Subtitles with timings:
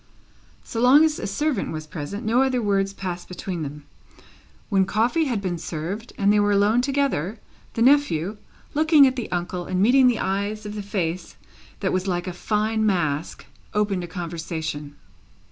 [0.63, 3.85] So long as a servant was present, no other words passed between them.
[4.67, 7.37] When coffee had been served and they were alone together,
[7.75, 8.37] the nephew,
[8.73, 11.35] looking at the uncle and meeting the eyes of the face
[11.81, 13.45] that was like a fine mask,
[13.75, 14.95] opened a conversation.